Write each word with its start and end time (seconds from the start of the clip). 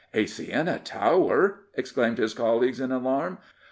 "A 0.15 0.25
Siena 0.25 0.79
tower 0.79 1.59
I 1.59 1.79
exclaimed 1.79 2.17
his 2.17 2.33
colleagues 2.33 2.79
in 2.79 2.91
alarm. 2.91 3.37